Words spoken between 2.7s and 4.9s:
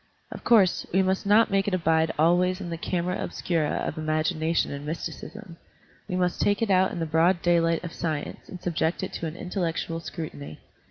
the camera obscura of imagination and